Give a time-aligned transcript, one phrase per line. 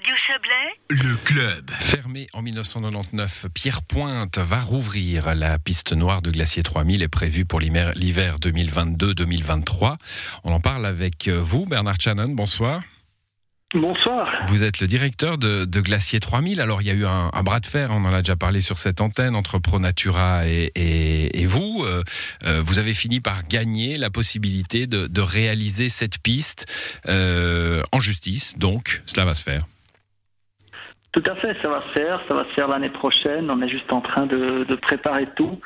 [0.00, 0.52] Radio Chablais,
[0.88, 1.70] Le club.
[1.78, 5.34] Fermé en 1999, Pierre Pointe va rouvrir.
[5.34, 9.96] La piste noire de Glacier 3000 est prévue pour l'hiver l'hiver 2022-2023.
[10.44, 12.28] On en parle avec vous, Bernard Channon.
[12.30, 12.80] Bonsoir.
[13.74, 14.26] Bonsoir.
[14.46, 16.62] Vous êtes le directeur de, de Glacier 3000.
[16.62, 18.62] Alors, il y a eu un, un, bras de fer, on en a déjà parlé
[18.62, 21.84] sur cette antenne, entre Pronatura et, et, et vous.
[21.84, 22.02] Euh,
[22.46, 26.64] euh, vous avez fini par gagner la possibilité de, de réaliser cette piste
[27.06, 28.56] euh, en justice.
[28.56, 29.66] Donc, cela va se faire.
[31.12, 32.20] Tout à fait, ça va se faire.
[32.28, 33.50] Ça va se faire l'année prochaine.
[33.50, 35.60] On est juste en train de, de préparer tout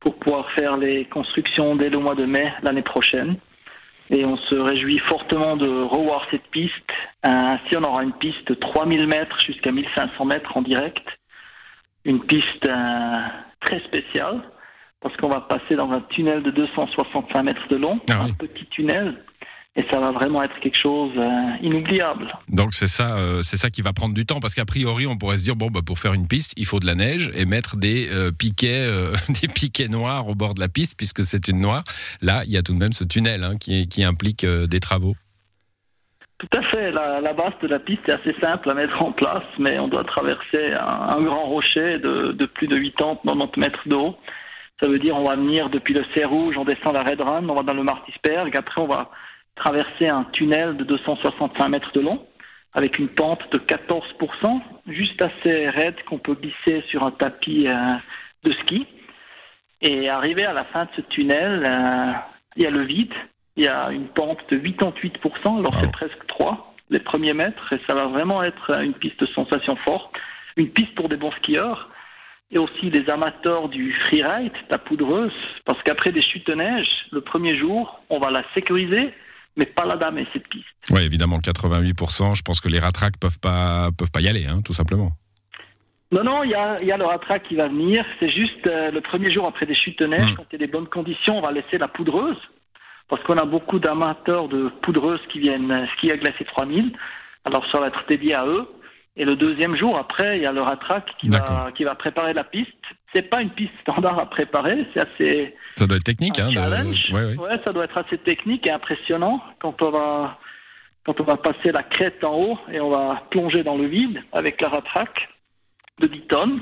[0.00, 3.36] pour pouvoir faire les constructions dès le mois de mai l'année prochaine.
[4.10, 6.72] Et on se réjouit fortement de revoir cette piste.
[7.22, 11.06] Ainsi, on aura une piste de 3000 mètres jusqu'à 1500 mètres en direct.
[12.04, 13.18] Une piste euh,
[13.60, 14.40] très spéciale
[15.00, 18.30] parce qu'on va passer dans un tunnel de 265 mètres de long, Ah oui.
[18.30, 19.14] un petit tunnel,
[19.78, 22.36] et ça va vraiment être quelque chose euh, inoubliable.
[22.48, 25.16] Donc c'est ça, euh, c'est ça qui va prendre du temps parce qu'a priori on
[25.16, 27.46] pourrait se dire bon bah pour faire une piste il faut de la neige et
[27.46, 31.46] mettre des euh, piquets, euh, des piquets noirs au bord de la piste puisque c'est
[31.46, 31.84] une noire.
[32.20, 34.80] Là il y a tout de même ce tunnel hein, qui, qui implique euh, des
[34.80, 35.14] travaux.
[36.38, 36.90] Tout à fait.
[36.90, 39.88] La, la base de la piste est assez simple à mettre en place, mais on
[39.88, 44.16] doit traverser un, un grand rocher de, de plus de 80-90 mètres de haut.
[44.82, 47.48] Ça veut dire on va venir depuis le Cerf Rouge, on descend la Red Run,
[47.48, 49.10] on va dans le Martisberg, après on va
[49.58, 52.26] traverser un tunnel de 265 mètres de long
[52.74, 57.94] avec une pente de 14%, juste assez raide qu'on peut glisser sur un tapis euh,
[58.44, 58.86] de ski.
[59.82, 62.12] Et arrivé à la fin de ce tunnel, euh,
[62.56, 63.14] il y a le vide,
[63.56, 65.80] il y a une pente de 88%, alors Wow.
[65.82, 69.76] c'est presque 3 les premiers mètres, et ça va vraiment être une piste de sensation
[69.84, 70.10] forte,
[70.56, 71.90] une piste pour des bons skieurs,
[72.50, 75.32] et aussi des amateurs du freeride, la poudreuse,
[75.66, 79.12] parce qu'après des chutes de neige, le premier jour, on va la sécuriser,
[79.58, 80.64] mais pas la damer, cette piste.
[80.90, 82.36] Ouais évidemment 88%.
[82.36, 85.10] Je pense que les ratraques peuvent pas peuvent pas y aller hein, tout simplement.
[86.10, 88.02] Non, non, il y a, il y a le ratrac qui va venir.
[88.18, 90.36] C'est juste euh, le premier jour après des chutes de neige, Mm.
[90.36, 92.38] quand il y a des bonnes conditions, on va laisser la poudreuse.
[93.10, 96.96] Parce qu'on a beaucoup d'amateurs de poudreuses qui viennent euh, skier à Glacier 3000.
[97.44, 98.66] Alors ça va être dédié à eux.
[99.16, 102.32] Et le deuxième jour, après, il y a le ratrac qui va, qui va préparer
[102.32, 102.72] la piste.
[103.14, 106.38] C'est pas une piste standard à préparer, c'est assez Ça doit être technique.
[106.38, 107.10] Hein, challenge.
[107.10, 107.36] ouais, ouais.
[107.36, 110.38] Ouais, ça doit être assez technique et impressionnant quand on va
[111.06, 114.20] quand on va passer la crête en haut et on va plonger dans le vide
[114.32, 115.28] avec la ratraque
[116.00, 116.60] de 10 tonnes.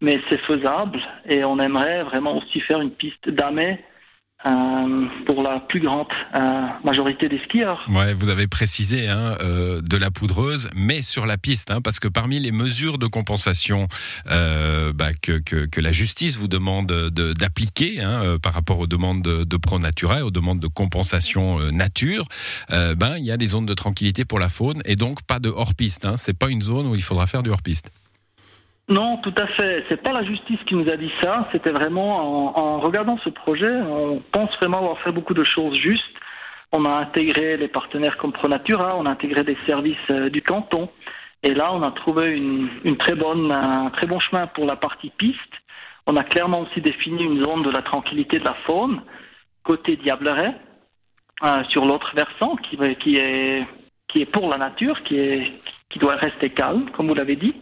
[0.00, 3.84] Mais c'est faisable et on aimerait vraiment aussi faire une piste d'amé
[4.46, 6.06] euh, pour la plus grande
[6.36, 7.84] euh, majorité des skieurs.
[7.88, 11.98] Ouais, vous avez précisé hein, euh, de la poudreuse, mais sur la piste, hein, parce
[11.98, 13.88] que parmi les mesures de compensation
[14.26, 19.42] bah, que, que, la justice vous demande de- d'appliquer hein, par rapport aux demandes de,
[19.42, 22.26] de Pro Natura et aux demandes de compensation nature,
[22.68, 25.48] ben il y a des zones de tranquillité pour la faune et donc pas de
[25.48, 26.04] hors piste.
[26.04, 27.90] Hein, c'est pas une zone où il faudra faire du hors piste.
[28.88, 29.84] Non, tout à fait.
[29.88, 31.46] C'est pas la justice qui nous a dit ça.
[31.52, 36.04] C'était vraiment en, regardant ce projet, on pense vraiment avoir fait beaucoup de choses justes.
[36.72, 40.90] On a intégré les partenaires comme Pronatura, on a intégré des services euh, du canton,
[41.42, 45.10] et là on a trouvé une, très bonne, un très bon chemin pour la partie
[45.16, 45.38] piste.
[46.06, 49.00] On a clairement aussi défini une zone de la tranquillité de la faune
[49.64, 50.54] côté Diableret,
[51.44, 53.66] euh, sur l'autre versant qui, qui est
[54.08, 55.52] qui est pour la nature, qui est
[55.90, 57.54] qui doit rester calme, comme vous l'avez dit.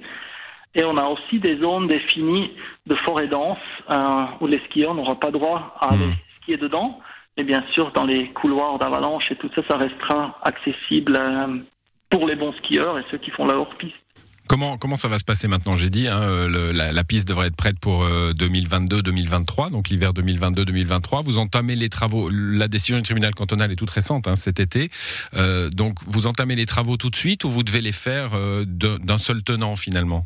[0.78, 2.50] Et on a aussi des zones définies
[2.86, 3.58] de forêt dense
[3.90, 6.04] euh, où les skieurs n'auront pas droit à aller
[6.42, 7.00] skier dedans.
[7.38, 11.58] Mais bien sûr, dans les couloirs d'avalanche et tout ça, ça restera accessible euh,
[12.10, 13.94] pour les bons skieurs et ceux qui font la hors-piste.
[14.48, 15.74] Comment, comment ça va se passer maintenant?
[15.76, 19.88] J'ai dit, hein, euh, le- la, la piste devrait être prête pour euh, 2022-2023, donc
[19.88, 21.24] l'hiver 2022-2023.
[21.24, 22.28] Vous entamez les travaux.
[22.30, 24.90] La décision du tribunal cantonal est toute récente, hein, cet été.
[25.34, 28.64] Euh, donc vous entamez les travaux tout de suite ou vous devez les faire euh,
[28.66, 30.24] d'un seul tenant finalement?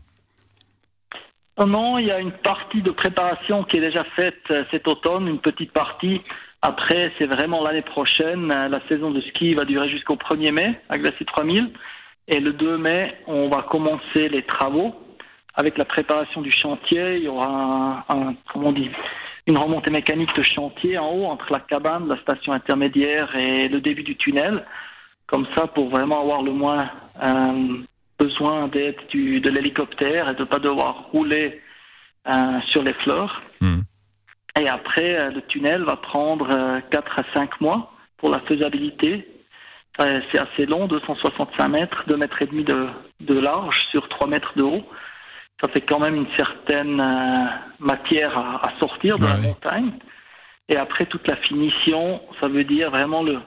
[1.67, 5.29] Non, il y a une partie de préparation qui est déjà faite euh, cet automne,
[5.29, 6.21] une petite partie.
[6.63, 8.53] Après, c'est vraiment l'année prochaine.
[8.55, 11.71] Euh, La saison de ski va durer jusqu'au 1er mai à Glacier 3000.
[12.29, 14.95] Et le 2 mai, on va commencer les travaux.
[15.55, 18.89] Avec la préparation du chantier, il y aura un, un- comment on dit,
[19.47, 23.81] une remontée mécanique de chantier en haut entre la cabane, la station intermédiaire et le
[23.81, 24.65] début du tunnel.
[25.27, 26.89] Comme ça, pour vraiment avoir le moins
[27.23, 27.79] euh,
[28.21, 31.61] besoin d'aide de l'hélicoptère et de ne pas devoir rouler
[32.29, 33.43] euh, sur les fleurs.
[33.63, 33.83] Mhm.
[34.61, 39.27] Et après, euh, le tunnel va prendre euh, 4 à 5 mois pour la faisabilité.
[40.01, 42.89] Euh, C'est assez long, 265 mètres, 2 mètres et demi de,
[43.21, 44.85] de large sur 3 mètres de haut.
[45.63, 46.97] Ça fait quand même une certaine
[47.79, 49.93] matière à, à sortir de la montagne.
[50.71, 53.39] Et après, toute la finition, ça veut dire vraiment le...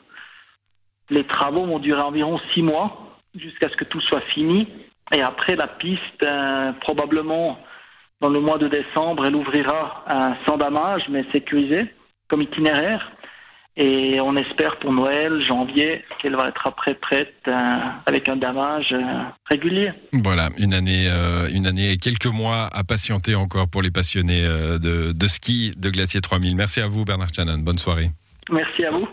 [1.10, 4.68] Les travaux vont durer environ 6 mois jusqu'à ce que tout soit fini.
[5.16, 6.26] Et après la piste,
[6.82, 7.60] probablement
[8.22, 10.06] dans le mois de décembre, elle ouvrira
[10.48, 11.94] sans damage, mais sécurisé
[12.30, 13.12] comme itinéraire.
[13.76, 18.92] Et on espère pour Noël, janvier, qu'elle va être après prête euh, avec un damage
[18.92, 19.92] euh, régulier.
[20.12, 24.44] Voilà, une année, euh, une année et quelques mois à patienter encore pour les passionnés
[24.44, 26.56] de, de ski de Glacier 3000.
[26.56, 27.60] Merci à vous Bernard Channon.
[27.60, 28.10] Bonne soirée.
[28.52, 29.08] Merci à vous.